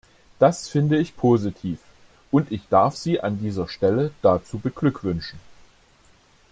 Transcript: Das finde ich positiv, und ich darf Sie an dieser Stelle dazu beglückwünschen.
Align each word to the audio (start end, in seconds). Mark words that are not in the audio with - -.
Das 0.39 0.67
finde 0.67 0.97
ich 0.97 1.15
positiv, 1.15 1.77
und 2.31 2.51
ich 2.51 2.67
darf 2.69 2.95
Sie 2.97 3.21
an 3.21 3.37
dieser 3.37 3.67
Stelle 3.67 4.09
dazu 4.23 4.57
beglückwünschen. 4.57 5.37